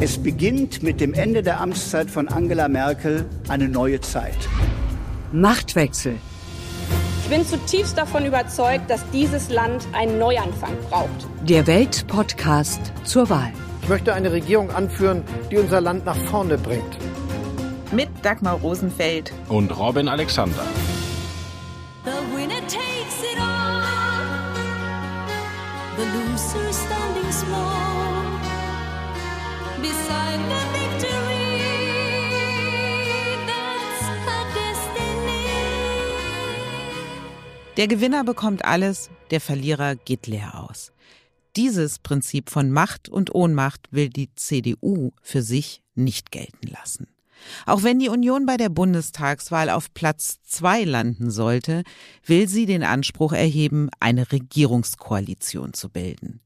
[0.00, 4.36] Es beginnt mit dem Ende der Amtszeit von Angela Merkel eine neue Zeit.
[5.32, 6.14] Machtwechsel.
[7.24, 11.26] Ich bin zutiefst davon überzeugt, dass dieses Land einen Neuanfang braucht.
[11.42, 13.52] Der Weltpodcast zur Wahl.
[13.82, 16.96] Ich möchte eine Regierung anführen, die unser Land nach vorne bringt.
[17.90, 20.62] Mit Dagmar Rosenfeld und Robin Alexander.
[22.04, 23.82] The winner takes it all.
[25.96, 27.87] The loser standing small
[37.78, 40.90] Der Gewinner bekommt alles, der Verlierer geht leer aus.
[41.54, 47.06] Dieses Prinzip von Macht und Ohnmacht will die CDU für sich nicht gelten lassen.
[47.66, 51.84] Auch wenn die Union bei der Bundestagswahl auf Platz zwei landen sollte,
[52.26, 56.40] will sie den Anspruch erheben, eine Regierungskoalition zu bilden.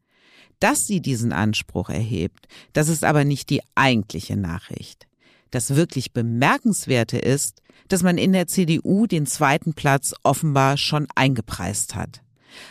[0.62, 5.08] Dass sie diesen Anspruch erhebt, das ist aber nicht die eigentliche Nachricht.
[5.50, 11.96] Das wirklich Bemerkenswerte ist, dass man in der CDU den zweiten Platz offenbar schon eingepreist
[11.96, 12.22] hat.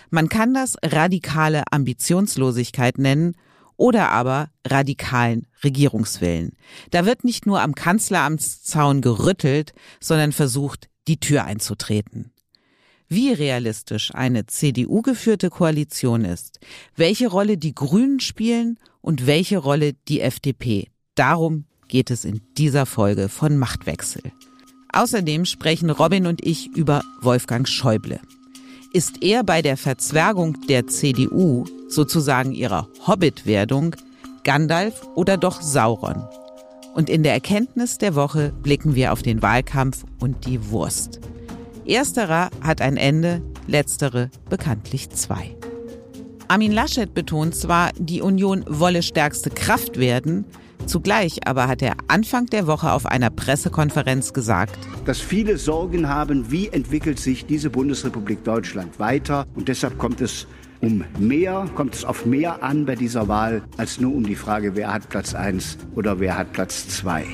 [0.09, 3.35] Man kann das radikale Ambitionslosigkeit nennen
[3.75, 6.55] oder aber radikalen Regierungswillen.
[6.91, 12.31] Da wird nicht nur am Kanzleramtszaun gerüttelt, sondern versucht, die Tür einzutreten.
[13.13, 16.61] Wie realistisch eine CDU geführte Koalition ist,
[16.95, 20.87] welche Rolle die Grünen spielen und welche Rolle die FDP.
[21.15, 24.21] Darum geht es in dieser Folge von Machtwechsel.
[24.93, 28.21] Außerdem sprechen Robin und ich über Wolfgang Schäuble.
[28.93, 33.97] Ist er bei der Verzwergung der CDU, sozusagen ihrer Hobbit-Werdung,
[34.45, 36.23] Gandalf oder doch Sauron?
[36.95, 41.19] Und in der Erkenntnis der Woche blicken wir auf den Wahlkampf und die Wurst.
[41.85, 45.55] Ersterer hat ein Ende, letztere bekanntlich zwei.
[46.47, 50.45] Armin Laschet betont zwar, die Union wolle stärkste Kraft werden,
[50.85, 56.51] Zugleich aber hat er Anfang der Woche auf einer Pressekonferenz gesagt, dass viele Sorgen haben,
[56.51, 59.45] wie entwickelt sich diese Bundesrepublik Deutschland weiter.
[59.55, 60.47] Und deshalb kommt es
[60.81, 64.75] um mehr, kommt es auf mehr an bei dieser Wahl, als nur um die Frage,
[64.75, 67.25] wer hat Platz 1 oder wer hat Platz 2.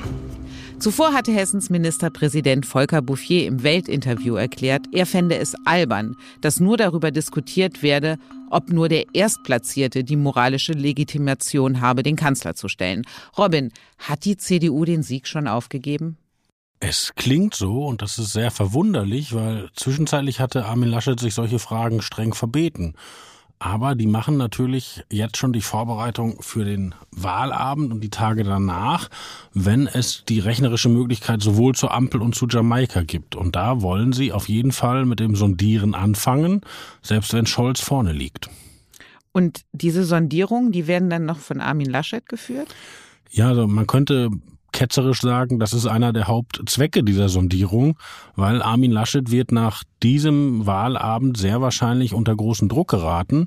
[0.78, 6.76] Zuvor hatte Hessens Ministerpräsident Volker Bouffier im Weltinterview erklärt, er fände es albern, dass nur
[6.76, 8.16] darüber diskutiert werde,
[8.48, 13.02] ob nur der Erstplatzierte die moralische Legitimation habe, den Kanzler zu stellen.
[13.36, 16.16] Robin, hat die CDU den Sieg schon aufgegeben?
[16.78, 21.58] Es klingt so und das ist sehr verwunderlich, weil zwischenzeitlich hatte Armin Laschet sich solche
[21.58, 22.94] Fragen streng verbeten.
[23.60, 29.08] Aber die machen natürlich jetzt schon die Vorbereitung für den Wahlabend und die Tage danach,
[29.52, 33.34] wenn es die rechnerische Möglichkeit sowohl zur Ampel und zu Jamaika gibt.
[33.34, 36.60] Und da wollen sie auf jeden Fall mit dem Sondieren anfangen,
[37.02, 38.48] selbst wenn Scholz vorne liegt.
[39.32, 42.74] Und diese Sondierungen, die werden dann noch von Armin Laschet geführt?
[43.30, 44.30] Ja, also man könnte
[44.78, 47.98] ketzerisch sagen, das ist einer der Hauptzwecke dieser Sondierung,
[48.36, 53.46] weil Armin Laschet wird nach diesem Wahlabend sehr wahrscheinlich unter großen Druck geraten.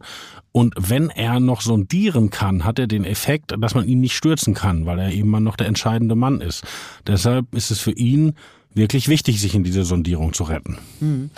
[0.52, 4.53] Und wenn er noch sondieren kann, hat er den Effekt, dass man ihn nicht stürzen
[4.53, 6.66] kann, weil er eben mal noch der entscheidende Mann ist.
[7.08, 8.34] Deshalb ist es für ihn
[8.74, 10.80] wirklich wichtig, sich in diese Sondierung zu retten.
[11.00, 11.30] Mhm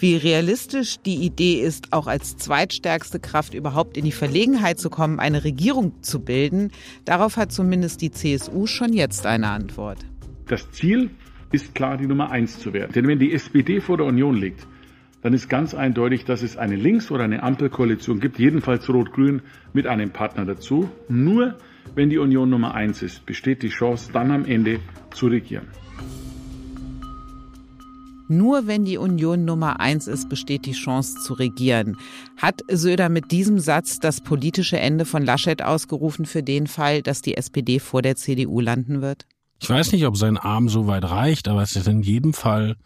[0.00, 5.20] wie realistisch die Idee ist, auch als zweitstärkste Kraft überhaupt in die Verlegenheit zu kommen,
[5.20, 6.70] eine Regierung zu bilden,
[7.04, 9.98] darauf hat zumindest die CSU schon jetzt eine Antwort.
[10.46, 11.10] Das Ziel
[11.52, 12.92] ist klar, die Nummer eins zu werden.
[12.92, 14.66] Denn wenn die SPD vor der Union liegt,
[15.22, 19.86] dann ist ganz eindeutig, dass es eine Links- oder eine Ampelkoalition gibt, jedenfalls Rot-Grün mit
[19.86, 20.88] einem Partner dazu.
[21.08, 21.56] Nur
[21.94, 24.80] wenn die Union Nummer eins ist, besteht die Chance, dann am Ende
[25.12, 25.66] zu regieren.
[28.30, 31.96] Nur wenn die Union Nummer eins ist, besteht die Chance zu regieren.
[32.36, 37.22] Hat Söder mit diesem Satz das politische Ende von Laschet ausgerufen für den Fall, dass
[37.22, 39.26] die SPD vor der CDU landen wird?
[39.60, 42.76] Ich weiß nicht, ob sein Arm so weit reicht, aber es ist in jedem Fall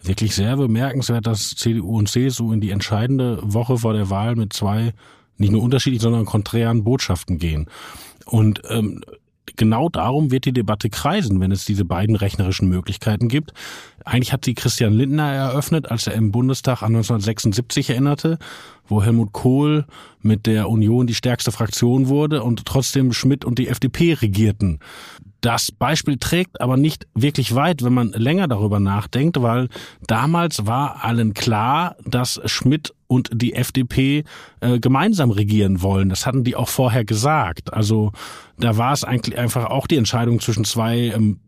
[0.00, 4.52] wirklich sehr bemerkenswert, dass CDU und CSU in die entscheidende Woche vor der Wahl mit
[4.52, 4.92] zwei
[5.38, 7.66] nicht nur unterschiedlichen, sondern konträren Botschaften gehen.
[8.26, 9.02] Und ähm,
[9.56, 13.52] genau darum wird die Debatte kreisen, wenn es diese beiden rechnerischen Möglichkeiten gibt.
[14.04, 18.38] Eigentlich hat sie Christian Lindner eröffnet, als er im Bundestag an 1976 erinnerte,
[18.86, 19.86] wo Helmut Kohl
[20.20, 24.80] mit der Union die stärkste Fraktion wurde und trotzdem Schmidt und die FDP regierten.
[25.44, 29.68] Das Beispiel trägt aber nicht wirklich weit, wenn man länger darüber nachdenkt, weil
[30.06, 34.24] damals war allen klar, dass Schmidt und die FDP
[34.60, 36.08] äh, gemeinsam regieren wollen.
[36.08, 37.74] Das hatten die auch vorher gesagt.
[37.74, 38.12] Also
[38.58, 41.40] da war es eigentlich einfach auch die Entscheidung zwischen zwei ähm,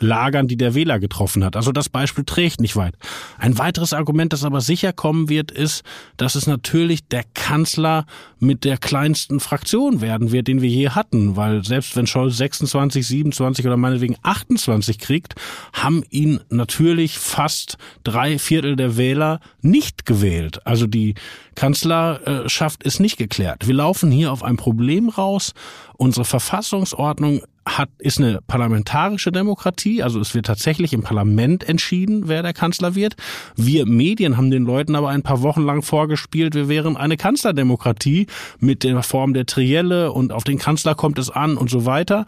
[0.00, 1.56] Lagern, die der Wähler getroffen hat.
[1.56, 2.94] Also das Beispiel trägt nicht weit.
[3.38, 5.82] Ein weiteres Argument, das aber sicher kommen wird, ist,
[6.16, 8.06] dass es natürlich der Kanzler
[8.38, 13.06] mit der kleinsten Fraktion werden wird, den wir je hatten, weil selbst wenn Scholz 26,
[13.06, 15.34] 27 oder meinetwegen 28 kriegt,
[15.72, 20.66] haben ihn natürlich fast drei Viertel der Wähler nicht gewählt.
[20.66, 21.14] Also die
[21.54, 23.66] Kanzlerschaft ist nicht geklärt.
[23.66, 25.54] Wir laufen hier auf ein Problem raus.
[25.96, 32.42] Unsere Verfassungsordnung hat, ist eine parlamentarische Demokratie, also es wird tatsächlich im Parlament entschieden, wer
[32.42, 33.16] der Kanzler wird.
[33.56, 38.26] Wir Medien haben den Leuten aber ein paar Wochen lang vorgespielt, wir wären eine Kanzlerdemokratie
[38.60, 42.26] mit der Form der Trielle und auf den Kanzler kommt es an und so weiter.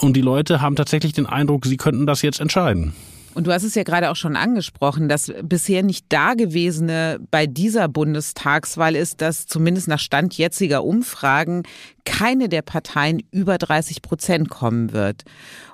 [0.00, 2.94] Und die Leute haben tatsächlich den Eindruck, sie könnten das jetzt entscheiden.
[3.34, 7.88] Und du hast es ja gerade auch schon angesprochen, das bisher nicht Dagewesene bei dieser
[7.88, 11.64] Bundestagswahl ist, dass zumindest nach Stand jetziger Umfragen
[12.04, 15.24] keine der Parteien über 30 Prozent kommen wird.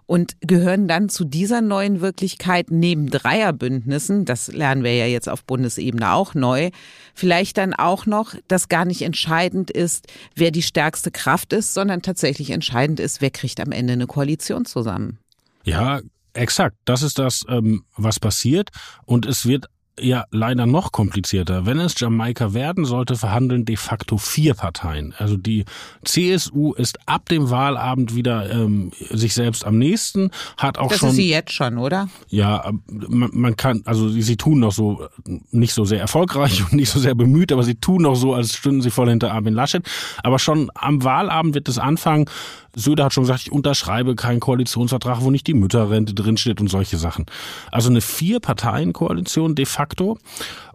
[0.06, 5.44] Und gehören dann zu dieser neuen Wirklichkeit neben Dreierbündnissen, das lernen wir ja jetzt auf
[5.44, 6.70] Bundesebene auch neu,
[7.14, 12.02] vielleicht dann auch noch, dass gar nicht entscheidend ist, wer die stärkste Kraft ist, sondern
[12.02, 15.18] tatsächlich entscheidend ist, wer kriegt am Ende eine Koalition zusammen.
[15.62, 16.00] Ja,
[16.32, 18.70] Exakt, das ist das, ähm, was passiert.
[19.04, 19.66] Und es wird
[19.98, 21.66] ja leider noch komplizierter.
[21.66, 25.14] Wenn es Jamaika werden sollte, verhandeln de facto vier Parteien.
[25.18, 25.64] Also die
[26.04, 31.10] CSU ist ab dem Wahlabend wieder ähm, sich selbst am nächsten, hat auch das schon.
[31.10, 32.08] ist sie jetzt schon, oder?
[32.28, 35.06] Ja, man, man kann, also sie, sie tun noch so
[35.50, 38.54] nicht so sehr erfolgreich und nicht so sehr bemüht, aber sie tun noch so, als
[38.54, 39.84] stünden sie voll hinter Armin Laschet.
[40.22, 42.26] Aber schon am Wahlabend wird es anfangen.
[42.76, 46.98] Söder hat schon gesagt, ich unterschreibe keinen Koalitionsvertrag, wo nicht die Mütterrente drinsteht und solche
[46.98, 47.26] Sachen.
[47.72, 49.79] Also eine Vier-Parteien-Koalition de facto.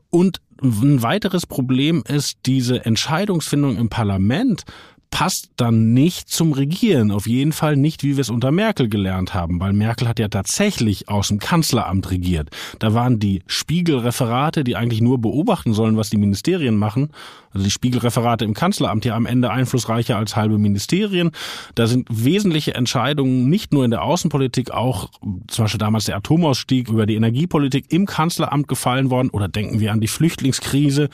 [0.10, 4.64] Und ein weiteres Problem ist diese Entscheidungsfindung im Parlament
[5.12, 7.12] passt dann nicht zum Regieren.
[7.12, 10.28] Auf jeden Fall nicht, wie wir es unter Merkel gelernt haben, weil Merkel hat ja
[10.28, 12.50] tatsächlich aus dem Kanzleramt regiert.
[12.80, 17.12] Da waren die Spiegelreferate, die eigentlich nur beobachten sollen, was die Ministerien machen.
[17.52, 21.32] Also die Spiegelreferate im Kanzleramt ja am Ende einflussreicher als halbe Ministerien.
[21.76, 25.10] Da sind wesentliche Entscheidungen nicht nur in der Außenpolitik, auch
[25.48, 29.30] zum Beispiel damals der Atomausstieg über die Energiepolitik im Kanzleramt gefallen worden.
[29.30, 31.10] Oder denken wir an die Flüchtlingskrise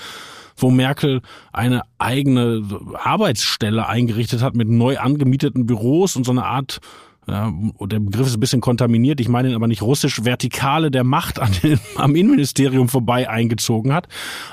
[0.56, 1.21] wo Merkel
[1.51, 2.63] eine eigene
[2.94, 6.80] Arbeitsstelle eingerichtet hat mit neu angemieteten Büros und so eine Art
[7.27, 11.03] ja, der Begriff ist ein bisschen kontaminiert, ich meine ihn aber nicht russisch, Vertikale der
[11.03, 14.07] Macht an den, am Innenministerium vorbei eingezogen hat.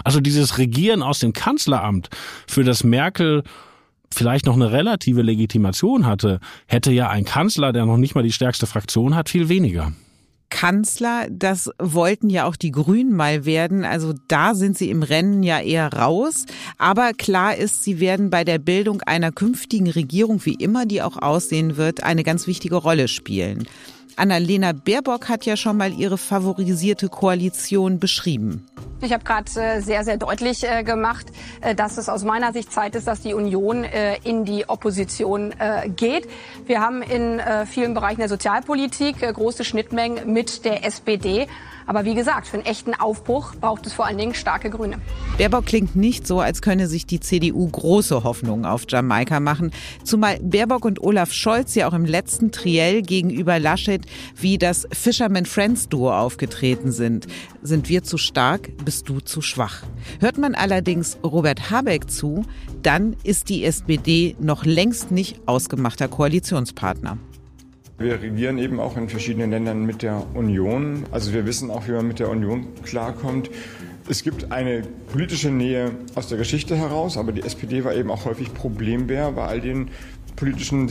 [0.04, 2.08] Also dieses Regieren aus dem Kanzleramt,
[2.46, 3.42] für das Merkel
[4.12, 8.32] vielleicht noch eine relative Legitimation hatte, hätte ja ein Kanzler, der noch nicht mal die
[8.32, 9.92] stärkste Fraktion hat, viel weniger.
[10.50, 13.84] Kanzler, das wollten ja auch die Grünen mal werden.
[13.84, 16.46] Also da sind sie im Rennen ja eher raus.
[16.78, 21.16] Aber klar ist, sie werden bei der Bildung einer künftigen Regierung, wie immer die auch
[21.16, 23.66] aussehen wird, eine ganz wichtige Rolle spielen.
[24.18, 28.66] Annalena Baerbock hat ja schon mal ihre favorisierte Koalition beschrieben.
[29.00, 31.26] Ich habe gerade äh, sehr, sehr deutlich äh, gemacht,
[31.60, 33.84] äh, dass es aus meiner Sicht Zeit ist, dass die Union
[34.24, 35.54] in die Opposition
[35.96, 36.28] geht.
[36.66, 41.46] Wir haben in vielen Bereichen der Sozialpolitik große Schnittmengen mit der SPD.
[41.88, 44.98] Aber wie gesagt, für einen echten Aufbruch braucht es vor allen Dingen starke Grüne.
[45.38, 49.70] Baerbock klingt nicht so, als könne sich die CDU große Hoffnungen auf Jamaika machen.
[50.04, 54.02] Zumal Baerbock und Olaf Scholz ja auch im letzten Triell gegenüber Laschet
[54.36, 57.26] wie das Fisherman Friends Duo aufgetreten sind.
[57.62, 59.82] Sind wir zu stark, bist du zu schwach.
[60.20, 62.44] Hört man allerdings Robert Habeck zu,
[62.82, 67.16] dann ist die SPD noch längst nicht ausgemachter Koalitionspartner.
[67.98, 71.04] Wir regieren eben auch in verschiedenen Ländern mit der Union.
[71.10, 73.50] Also wir wissen auch, wie man mit der Union klarkommt.
[74.08, 78.24] Es gibt eine politische Nähe aus der Geschichte heraus, aber die SPD war eben auch
[78.24, 79.90] häufig Problembär bei all den
[80.36, 80.88] politischen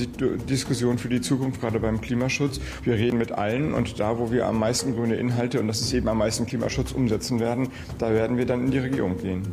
[0.50, 2.60] Diskussionen für die Zukunft, gerade beim Klimaschutz.
[2.84, 5.94] Wir reden mit allen und da, wo wir am meisten grüne Inhalte und das ist
[5.94, 9.44] eben am meisten Klimaschutz umsetzen werden, da werden wir dann in die Regierung gehen.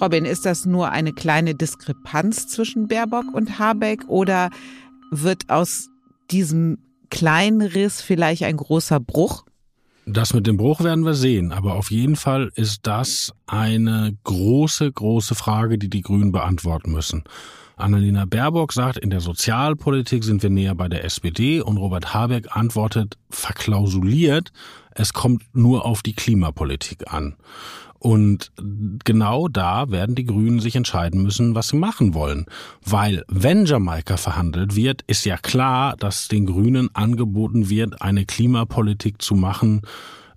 [0.00, 4.50] Robin, ist das nur eine kleine Diskrepanz zwischen Baerbock und Habeck oder
[5.12, 5.90] wird aus
[6.30, 6.78] diesem
[7.10, 9.44] kleinen Riss vielleicht ein großer Bruch?
[10.06, 14.90] Das mit dem Bruch werden wir sehen, aber auf jeden Fall ist das eine große,
[14.90, 17.24] große Frage, die die Grünen beantworten müssen.
[17.76, 22.56] Annalena Baerbock sagt, in der Sozialpolitik sind wir näher bei der SPD und Robert Habeck
[22.56, 24.50] antwortet verklausuliert,
[24.90, 27.36] es kommt nur auf die Klimapolitik an.
[27.98, 28.52] Und
[29.04, 32.46] genau da werden die Grünen sich entscheiden müssen, was sie machen wollen.
[32.84, 39.20] Weil wenn Jamaika verhandelt wird, ist ja klar, dass den Grünen angeboten wird, eine Klimapolitik
[39.20, 39.82] zu machen,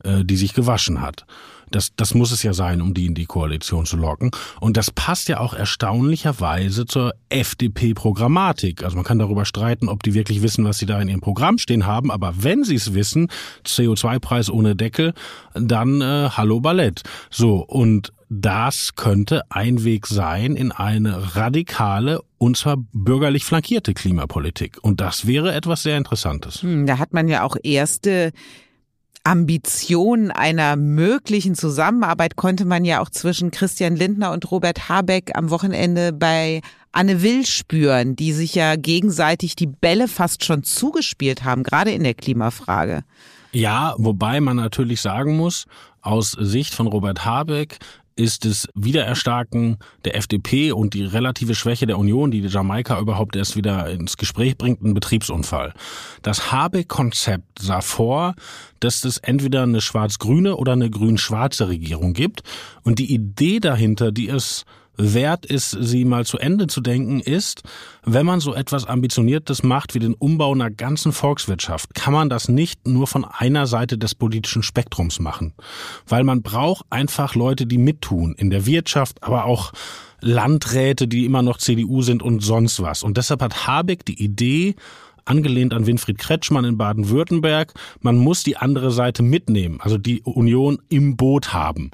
[0.03, 1.25] äh, die sich gewaschen hat.
[1.71, 4.31] Das, das muss es ja sein, um die in die Koalition zu locken.
[4.59, 8.83] Und das passt ja auch erstaunlicherweise zur FDP-Programmatik.
[8.83, 11.57] Also man kann darüber streiten, ob die wirklich wissen, was sie da in ihrem Programm
[11.57, 12.11] stehen haben.
[12.11, 13.29] Aber wenn sie es wissen,
[13.65, 15.13] CO2-Preis ohne Deckel,
[15.53, 17.03] dann äh, Hallo Ballett.
[17.29, 24.77] So, und das könnte ein Weg sein in eine radikale und zwar bürgerlich flankierte Klimapolitik.
[24.81, 26.61] Und das wäre etwas sehr Interessantes.
[26.61, 28.31] Hm, da hat man ja auch erste
[29.23, 35.49] Ambitionen einer möglichen Zusammenarbeit konnte man ja auch zwischen Christian Lindner und Robert Habeck am
[35.49, 36.61] Wochenende bei
[36.91, 42.03] Anne Will spüren, die sich ja gegenseitig die Bälle fast schon zugespielt haben, gerade in
[42.03, 43.03] der Klimafrage.
[43.53, 45.65] Ja, wobei man natürlich sagen muss,
[46.01, 47.77] aus Sicht von Robert Habeck
[48.15, 53.55] ist es Wiedererstarken der FDP und die relative Schwäche der Union, die Jamaika überhaupt erst
[53.55, 55.73] wieder ins Gespräch bringt, ein Betriebsunfall.
[56.21, 58.35] Das Habeck-Konzept sah vor,
[58.79, 62.43] dass es entweder eine schwarz-grüne oder eine grün-schwarze Regierung gibt.
[62.83, 64.65] Und die Idee dahinter, die es
[64.97, 67.63] wert ist, sie mal zu Ende zu denken, ist,
[68.03, 72.47] wenn man so etwas Ambitioniertes macht wie den Umbau einer ganzen Volkswirtschaft, kann man das
[72.49, 75.53] nicht nur von einer Seite des politischen Spektrums machen.
[76.07, 79.71] Weil man braucht einfach Leute, die mittun, in der Wirtschaft, aber auch
[80.19, 83.03] Landräte, die immer noch CDU sind und sonst was.
[83.03, 84.75] Und deshalb hat Habeck die Idee,
[85.25, 90.79] angelehnt an Winfried Kretschmann in Baden-Württemberg, man muss die andere Seite mitnehmen, also die Union
[90.89, 91.91] im Boot haben.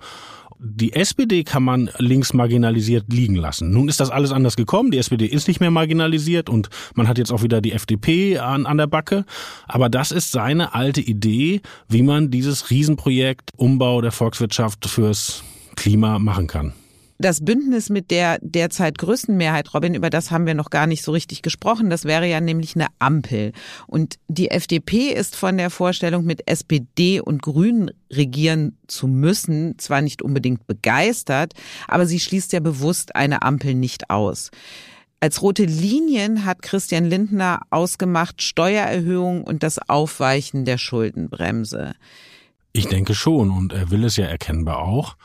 [0.59, 3.71] Die SPD kann man links marginalisiert liegen lassen.
[3.71, 4.89] Nun ist das alles anders gekommen.
[4.89, 8.65] Die SPD ist nicht mehr marginalisiert und man hat jetzt auch wieder die FDP an,
[8.65, 9.25] an der Backe.
[9.67, 15.43] Aber das ist seine alte Idee, wie man dieses Riesenprojekt Umbau der Volkswirtschaft fürs
[15.75, 16.73] Klima machen kann.
[17.19, 21.03] Das Bündnis mit der derzeit größten Mehrheit, Robin, über das haben wir noch gar nicht
[21.03, 21.89] so richtig gesprochen.
[21.89, 23.53] Das wäre ja nämlich eine Ampel.
[23.88, 30.01] Und die FDP ist von der Vorstellung, mit SPD und Grünen regieren zu müssen, zwar
[30.01, 31.53] nicht unbedingt begeistert,
[31.88, 34.51] aber sie schließt ja bewusst eine Ampel nicht aus.
[35.19, 41.95] Als rote Linien hat Christian Lindner ausgemacht Steuererhöhung und das Aufweichen der Schuldenbremse.
[42.74, 45.15] Ich denke schon und er will es ja erkennbar auch.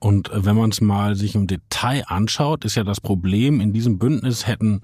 [0.00, 3.98] Und wenn man es mal sich im Detail anschaut, ist ja das Problem, in diesem
[3.98, 4.82] Bündnis hätten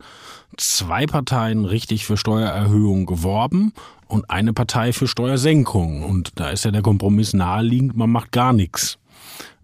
[0.57, 3.73] zwei Parteien richtig für Steuererhöhungen geworben
[4.09, 6.03] und eine Partei für Steuersenkungen.
[6.03, 8.99] Und da ist ja der Kompromiss naheliegend, man macht gar nichts.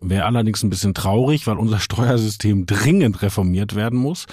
[0.00, 4.26] Wäre allerdings ein bisschen traurig, weil unser Steuersystem dringend reformiert werden muss.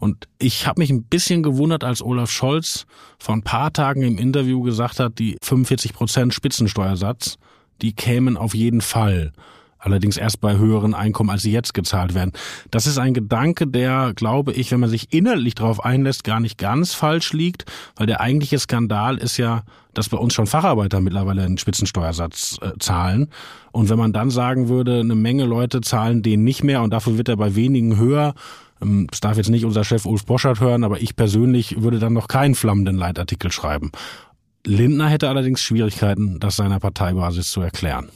[0.00, 2.84] Und ich habe mich ein bisschen gewundert, als Olaf Scholz
[3.18, 7.38] vor ein paar Tagen im Interview gesagt hat, die 45 Prozent Spitzensteuersatz,
[7.80, 9.32] die kämen auf jeden Fall.
[9.84, 12.32] Allerdings erst bei höheren Einkommen, als sie jetzt gezahlt werden.
[12.70, 16.56] Das ist ein Gedanke, der, glaube ich, wenn man sich inhaltlich darauf einlässt, gar nicht
[16.56, 19.62] ganz falsch liegt, weil der eigentliche Skandal ist ja,
[19.92, 23.28] dass bei uns schon Facharbeiter mittlerweile einen Spitzensteuersatz äh, zahlen.
[23.72, 27.18] Und wenn man dann sagen würde, eine Menge Leute zahlen den nicht mehr und dafür
[27.18, 28.34] wird er bei wenigen höher,
[28.80, 32.14] ähm, das darf jetzt nicht unser Chef Ulf Boschert hören, aber ich persönlich würde dann
[32.14, 33.92] noch keinen flammenden Leitartikel schreiben.
[34.66, 38.08] Lindner hätte allerdings Schwierigkeiten, das seiner Parteibasis zu erklären.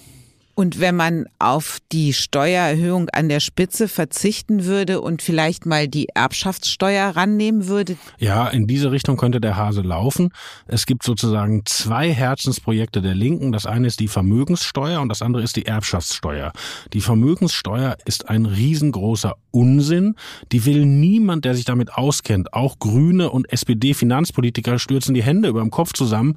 [0.59, 6.09] Und wenn man auf die Steuererhöhung an der Spitze verzichten würde und vielleicht mal die
[6.09, 7.97] Erbschaftssteuer rannehmen würde?
[8.19, 10.31] Ja, in diese Richtung könnte der Hase laufen.
[10.67, 13.53] Es gibt sozusagen zwei Herzensprojekte der Linken.
[13.53, 16.51] Das eine ist die Vermögenssteuer und das andere ist die Erbschaftssteuer.
[16.93, 20.17] Die Vermögenssteuer ist ein riesengroßer Unsinn.
[20.51, 22.53] Die will niemand, der sich damit auskennt.
[22.53, 26.35] Auch Grüne und SPD-Finanzpolitiker stürzen die Hände über dem Kopf zusammen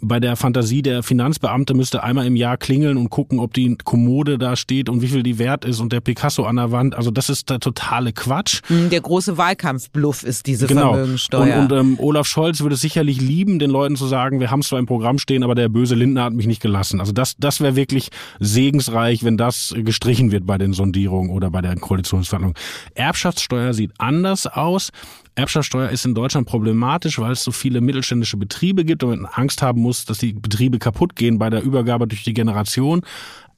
[0.00, 4.38] bei der Fantasie der Finanzbeamte müsste einmal im Jahr klingeln und gucken, ob die Kommode
[4.38, 6.94] da steht und wie viel die wert ist und der Picasso an der Wand.
[6.94, 8.60] Also das ist der totale Quatsch.
[8.66, 10.94] Hm, der große Wahlkampfbluff ist diese genau.
[10.94, 11.60] Vermögensteuer.
[11.60, 14.60] Und, und ähm, Olaf Scholz würde es sicherlich lieben, den Leuten zu sagen, wir haben
[14.60, 17.00] es zwar im Programm stehen, aber der böse Lindner hat mich nicht gelassen.
[17.00, 21.62] Also das, das wäre wirklich segensreich, wenn das gestrichen wird bei den Sondierungen oder bei
[21.62, 22.54] der Koalitionsverhandlung.
[22.94, 24.90] Erbschaftssteuer sieht anders aus.
[25.36, 29.60] Erbschaftssteuer ist in Deutschland problematisch, weil es so viele mittelständische Betriebe gibt und man Angst
[29.62, 33.02] haben muss, dass die Betriebe kaputt gehen bei der Übergabe durch die Generation.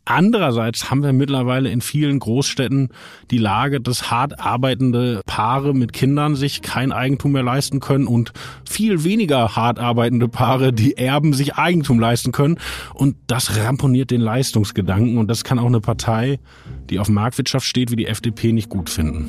[0.04, 2.88] Andererseits haben wir mittlerweile in vielen Großstädten
[3.30, 8.32] die Lage, dass hart arbeitende Paare mit Kindern sich kein Eigentum mehr leisten können und
[8.68, 12.58] viel weniger hart arbeitende Paare, die Erben, sich Eigentum leisten können.
[12.94, 16.40] Und das ramponiert den Leistungsgedanken und das kann auch eine Partei,
[16.88, 19.28] die auf Marktwirtschaft steht, wie die FDP, nicht gut finden.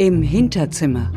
[0.00, 1.12] Im Hinterzimmer.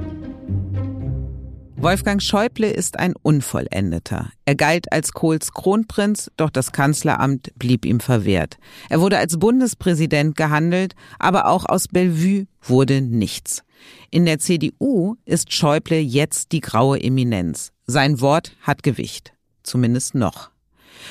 [1.77, 4.29] Wolfgang Schäuble ist ein Unvollendeter.
[4.43, 8.57] Er galt als Kohls Kronprinz, doch das Kanzleramt blieb ihm verwehrt.
[8.89, 13.63] Er wurde als Bundespräsident gehandelt, aber auch aus Bellevue wurde nichts.
[14.11, 17.71] In der CDU ist Schäuble jetzt die graue Eminenz.
[17.87, 19.31] Sein Wort hat Gewicht.
[19.63, 20.52] Zumindest noch.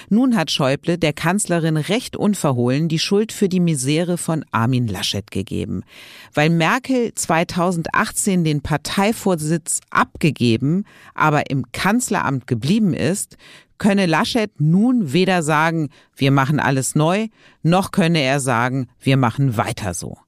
[0.09, 5.31] Nun hat Schäuble der Kanzlerin recht unverhohlen die Schuld für die Misere von Armin Laschet
[5.31, 5.83] gegeben.
[6.35, 10.85] Weil Merkel 2018 den Parteivorsitz abgegeben,
[11.15, 13.37] aber im Kanzleramt geblieben ist,
[13.79, 17.27] könne Laschet nun weder sagen, wir machen alles neu,
[17.63, 20.19] noch könne er sagen, wir machen weiter so.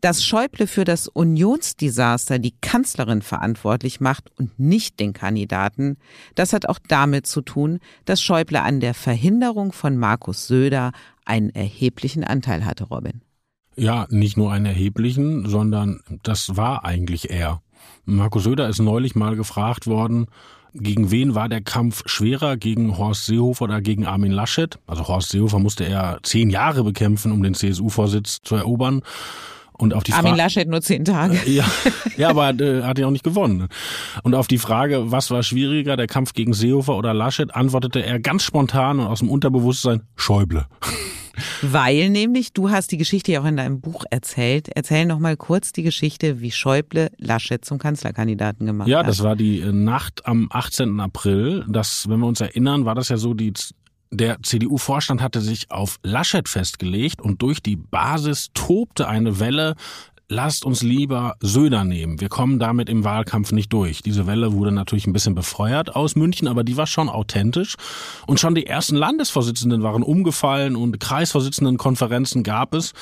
[0.00, 5.98] Dass Schäuble für das Unionsdesaster die Kanzlerin verantwortlich macht und nicht den Kandidaten,
[6.34, 10.92] das hat auch damit zu tun, dass Schäuble an der Verhinderung von Markus Söder
[11.26, 13.20] einen erheblichen Anteil hatte, Robin.
[13.76, 17.60] Ja, nicht nur einen erheblichen, sondern das war eigentlich er.
[18.04, 20.26] Markus Söder ist neulich mal gefragt worden,
[20.72, 24.78] gegen wen war der Kampf schwerer, gegen Horst Seehofer oder gegen Armin Laschet?
[24.86, 29.02] Also Horst Seehofer musste er zehn Jahre bekämpfen, um den CSU-Vorsitz zu erobern.
[29.80, 31.38] Und auf die Armin Frage, Laschet nur zehn Tage.
[31.50, 31.64] ja,
[32.16, 33.68] ja, aber äh, hat ja auch nicht gewonnen.
[34.22, 38.20] Und auf die Frage, was war schwieriger, der Kampf gegen Seehofer oder Laschet, antwortete er
[38.20, 40.66] ganz spontan und aus dem Unterbewusstsein Schäuble.
[41.62, 44.68] Weil nämlich, du hast die Geschichte ja auch in deinem Buch erzählt.
[44.74, 49.08] Erzähl noch mal kurz die Geschichte, wie Schäuble Laschet zum Kanzlerkandidaten gemacht Ja, hat.
[49.08, 51.00] das war die äh, Nacht am 18.
[51.00, 51.64] April.
[51.68, 53.52] Das, wenn wir uns erinnern, war das ja so, die
[54.10, 59.76] der CDU-Vorstand hatte sich auf Laschet festgelegt und durch die Basis tobte eine Welle,
[60.30, 62.20] lasst uns lieber Söder nehmen.
[62.20, 64.00] Wir kommen damit im Wahlkampf nicht durch.
[64.00, 67.74] Diese Welle wurde natürlich ein bisschen befeuert aus München, aber die war schon authentisch.
[68.26, 72.92] Und schon die ersten Landesvorsitzenden waren umgefallen und Kreisvorsitzendenkonferenzen gab es.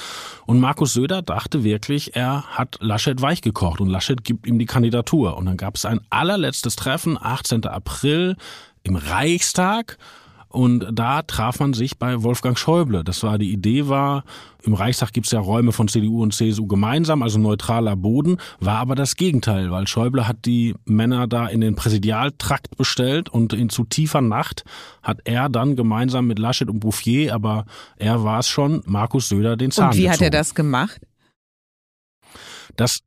[0.46, 5.36] Und Markus Söder dachte wirklich, er hat Laschet weichgekocht und Laschet gibt ihm die Kandidatur.
[5.36, 7.66] Und dann gab es ein allerletztes Treffen, 18.
[7.66, 8.36] April
[8.82, 9.98] im Reichstag.
[10.48, 13.04] Und da traf man sich bei Wolfgang Schäuble.
[13.04, 14.24] Das war die Idee war,
[14.62, 18.78] im Reichstag gibt es ja Räume von CDU und CSU gemeinsam, also neutraler Boden, war
[18.78, 23.68] aber das Gegenteil, weil Schäuble hat die Männer da in den Präsidialtrakt bestellt und in
[23.68, 24.64] zu tiefer Nacht
[25.02, 29.56] hat er dann gemeinsam mit Laschet und Bouffier, aber er war es schon, Markus Söder
[29.56, 30.32] den Zahn und wie hat er gezogen.
[30.32, 31.00] das gemacht?
[32.76, 33.00] Das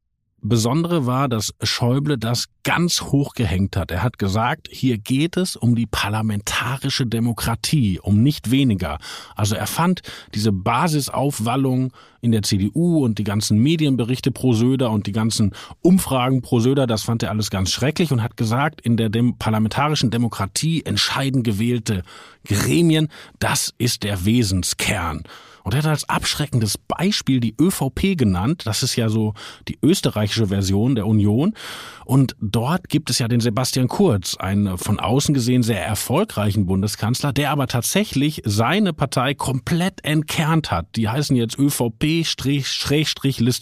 [0.43, 3.91] Besondere war, dass Schäuble das ganz hoch gehängt hat.
[3.91, 8.97] Er hat gesagt, hier geht es um die parlamentarische Demokratie, um nicht weniger.
[9.35, 10.01] Also er fand
[10.33, 16.41] diese Basisaufwallung in der CDU und die ganzen Medienberichte pro Söder und die ganzen Umfragen
[16.41, 20.09] pro Söder, das fand er alles ganz schrecklich und hat gesagt, in der dem parlamentarischen
[20.09, 22.03] Demokratie entscheiden gewählte
[22.45, 25.23] Gremien, das ist der Wesenskern.
[25.63, 28.63] Und er hat als abschreckendes Beispiel die ÖVP genannt.
[28.65, 29.33] Das ist ja so
[29.67, 31.53] die österreichische Version der Union.
[32.05, 37.31] Und dort gibt es ja den Sebastian Kurz, einen von außen gesehen sehr erfolgreichen Bundeskanzler,
[37.31, 40.87] der aber tatsächlich seine Partei komplett entkernt hat.
[40.95, 42.07] Die heißen jetzt ÖVP-Liste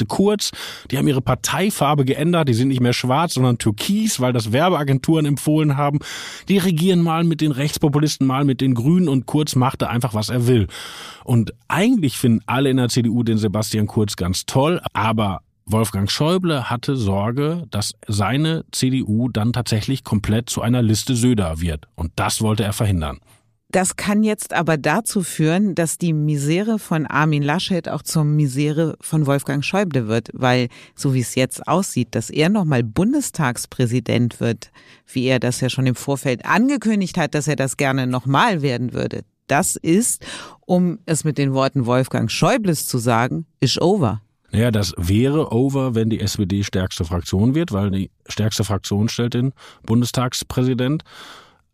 [0.08, 0.52] Kurz.
[0.90, 2.50] Die haben ihre Parteifarbe geändert.
[2.50, 6.00] Die sind nicht mehr schwarz, sondern türkis, weil das Werbeagenturen empfohlen haben.
[6.48, 10.30] Die regieren mal mit den Rechtspopulisten, mal mit den Grünen und Kurz machte einfach, was
[10.30, 10.68] er will.
[11.24, 11.54] Und
[11.90, 16.96] eigentlich finden alle in der CDU den Sebastian Kurz ganz toll, aber Wolfgang Schäuble hatte
[16.96, 21.88] Sorge, dass seine CDU dann tatsächlich komplett zu einer Liste Söder wird.
[21.96, 23.20] Und das wollte er verhindern.
[23.72, 28.98] Das kann jetzt aber dazu führen, dass die Misere von Armin Laschet auch zur Misere
[29.00, 34.72] von Wolfgang Schäuble wird, weil so wie es jetzt aussieht, dass er nochmal Bundestagspräsident wird,
[35.06, 38.94] wie er das ja schon im Vorfeld angekündigt hat, dass er das gerne nochmal werden
[38.94, 39.24] würde.
[39.50, 40.26] Das ist,
[40.66, 44.22] um es mit den Worten Wolfgang Schäubles zu sagen, is over.
[44.52, 49.34] Naja, das wäre over, wenn die SPD stärkste Fraktion wird, weil die stärkste Fraktion stellt
[49.34, 51.04] den Bundestagspräsident.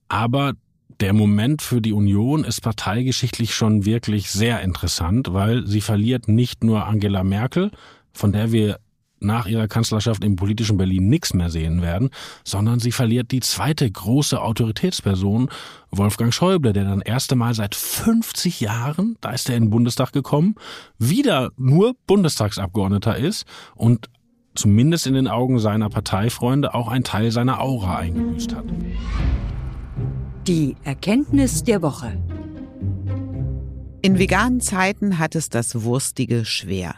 [0.07, 0.53] Aber
[0.99, 6.63] der Moment für die Union ist parteigeschichtlich schon wirklich sehr interessant, weil sie verliert nicht
[6.63, 7.71] nur Angela Merkel,
[8.13, 8.79] von der wir
[9.25, 12.09] nach ihrer Kanzlerschaft im politischen Berlin nichts mehr sehen werden,
[12.43, 15.49] sondern sie verliert die zweite große Autoritätsperson,
[15.91, 20.11] Wolfgang Schäuble, der dann erste Mal seit 50 Jahren, da ist er in den Bundestag
[20.11, 20.55] gekommen,
[20.97, 24.09] wieder nur Bundestagsabgeordneter ist und
[24.55, 28.65] zumindest in den Augen seiner Parteifreunde auch ein Teil seiner Aura eingebüßt hat.
[30.47, 32.17] Die Erkenntnis der Woche.
[34.01, 36.93] In veganen Zeiten hat es das Wurstige schwer.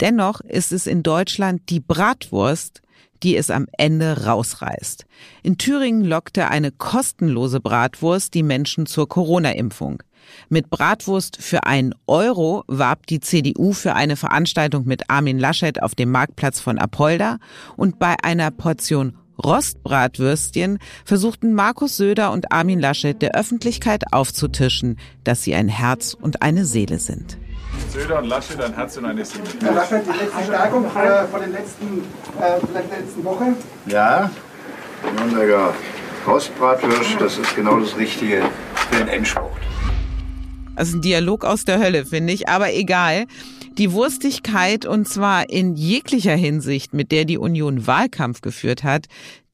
[0.00, 2.82] Dennoch ist es in Deutschland die Bratwurst,
[3.22, 5.04] die es am Ende rausreißt.
[5.42, 10.02] In Thüringen lockte eine kostenlose Bratwurst die Menschen zur Corona-Impfung.
[10.48, 15.94] Mit Bratwurst für einen Euro warb die CDU für eine Veranstaltung mit Armin Laschet auf
[15.94, 17.38] dem Marktplatz von Apolda
[17.76, 25.42] und bei einer Portion Rostbratwürstchen versuchten Markus Söder und Armin Laschet der Öffentlichkeit aufzutischen, dass
[25.42, 27.38] sie ein Herz und eine Seele sind.
[27.92, 29.44] Söder und Laschet ein Herz und eine Seele.
[29.60, 32.02] Herr Laschet, die letzte Stärkung äh, von, den letzten,
[32.40, 33.54] äh, von der letzten Woche.
[33.86, 34.30] Ja,
[35.16, 35.74] Nürnberger
[36.26, 38.42] Rostbratwürst, das ist genau das Richtige
[38.74, 39.50] für den Endspurt.
[40.76, 43.26] Also ein Dialog aus der Hölle, finde ich, aber egal.
[43.78, 49.06] Die Wurstigkeit, und zwar in jeglicher Hinsicht, mit der die Union Wahlkampf geführt hat,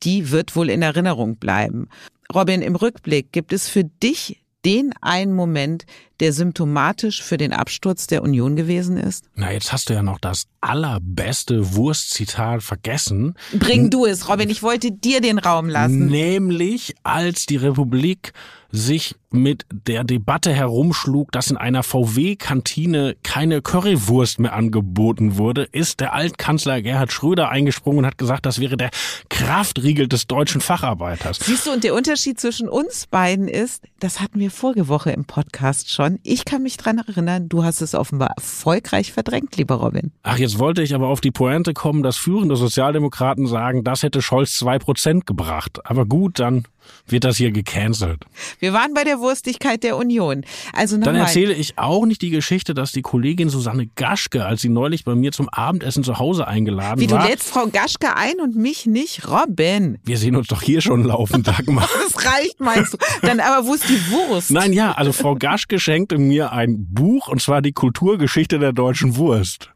[0.03, 1.89] die wird wohl in Erinnerung bleiben.
[2.35, 5.85] Robin, im Rückblick gibt es für dich den einen Moment,
[6.21, 9.25] der symptomatisch für den Absturz der Union gewesen ist?
[9.35, 13.35] Na, jetzt hast du ja noch das allerbeste Wurstzitat vergessen.
[13.53, 16.07] Bring du es, Robin, ich wollte dir den Raum lassen.
[16.07, 18.33] Nämlich, als die Republik
[18.75, 26.01] sich mit der Debatte herumschlug, dass in einer VW-Kantine keine Currywurst mehr angeboten wurde, ist
[26.01, 28.91] der Altkanzler Gerhard Schröder eingesprungen und hat gesagt, das wäre der
[29.29, 31.39] Kraftriegel des deutschen Facharbeiters.
[31.41, 35.25] Siehst du, und der Unterschied zwischen uns beiden ist, das hatten wir vorige Woche im
[35.25, 36.19] Podcast schon.
[36.23, 40.13] Ich kann mich dran erinnern, du hast es offenbar erfolgreich verdrängt, lieber Robin.
[40.23, 44.21] Ach, jetzt wollte ich aber auf die Pointe kommen, dass führende Sozialdemokraten sagen, das hätte
[44.23, 45.81] Scholz zwei Prozent gebracht.
[45.85, 46.65] Aber gut, dann
[47.07, 48.25] wird das hier gecancelt.
[48.59, 50.45] Wir waren bei der Wurstigkeit der Union.
[50.73, 54.69] Also Dann erzähle ich auch nicht die Geschichte, dass die Kollegin Susanne Gaschke, als sie
[54.69, 57.29] neulich bei mir zum Abendessen zu Hause eingeladen Wie du war.
[57.29, 59.99] lädst Frau Gaschke ein und mich nicht, Robin.
[60.05, 61.89] Wir sehen uns doch hier schon laufen, Dagmar.
[62.05, 62.99] Das reicht, meinst du?
[63.23, 64.51] Dann aber wo ist die Wurst?
[64.51, 69.17] Nein, ja, also Frau Gaschke schenkte mir ein Buch, und zwar die Kulturgeschichte der deutschen
[69.17, 69.71] Wurst.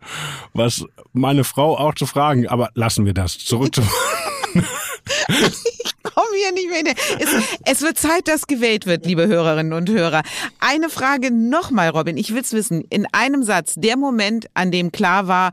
[0.52, 3.38] Was meine Frau auch zu fragen, aber lassen wir das.
[3.38, 3.82] Zurück zu...
[6.18, 6.94] Komm hier nicht mehr.
[7.20, 10.22] Es, es wird Zeit, dass gewählt wird, liebe Hörerinnen und Hörer.
[10.58, 12.16] Eine Frage nochmal, Robin.
[12.16, 12.80] Ich will's wissen.
[12.90, 13.74] In einem Satz.
[13.76, 15.52] Der Moment, an dem klar war,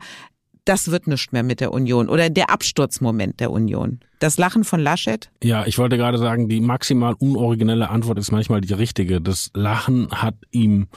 [0.64, 2.08] das wird nichts mehr mit der Union.
[2.08, 4.00] Oder der Absturzmoment der Union.
[4.18, 5.30] Das Lachen von Laschet?
[5.44, 9.20] Ja, ich wollte gerade sagen, die maximal unoriginelle Antwort ist manchmal die richtige.
[9.20, 10.88] Das Lachen hat ihm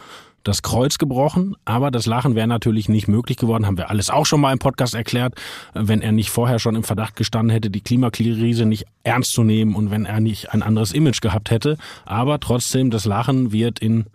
[0.50, 4.26] das Kreuz gebrochen, aber das Lachen wäre natürlich nicht möglich geworden, haben wir alles auch
[4.26, 5.36] schon mal im Podcast erklärt,
[5.76, 9.76] wenn er nicht vorher schon im Verdacht gestanden hätte, die Klimakrise nicht ernst zu nehmen
[9.76, 11.78] und wenn er nicht ein anderes Image gehabt hätte.
[12.06, 14.08] Aber trotzdem, das Lachen wird in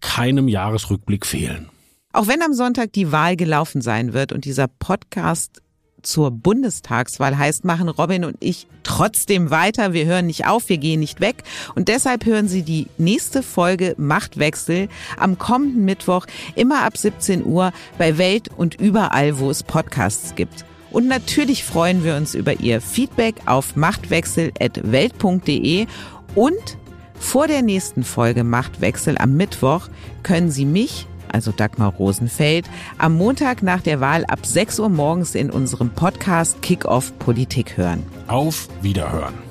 [0.00, 1.68] keinem Jahresrückblick fehlen.
[2.12, 5.60] Auch wenn am Sonntag die Wahl gelaufen sein wird und dieser Podcast
[6.06, 9.92] zur Bundestagswahl heißt, machen Robin und ich trotzdem weiter.
[9.92, 11.42] Wir hören nicht auf, wir gehen nicht weg.
[11.74, 14.88] Und deshalb hören Sie die nächste Folge Machtwechsel
[15.18, 20.64] am kommenden Mittwoch immer ab 17 Uhr bei Welt und überall, wo es Podcasts gibt.
[20.90, 25.86] Und natürlich freuen wir uns über Ihr Feedback auf machtwechsel.welt.de
[26.34, 26.78] und
[27.18, 29.88] vor der nächsten Folge Machtwechsel am Mittwoch
[30.22, 32.66] können Sie mich also Dagmar Rosenfeld,
[32.98, 38.02] am Montag nach der Wahl ab 6 Uhr morgens in unserem Podcast Kick-Off Politik hören.
[38.26, 39.45] Auf Wiederhören.